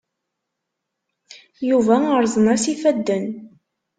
Yuba 1.69 1.95
rrẓen-as 2.23 2.63
yifadden. 2.69 3.25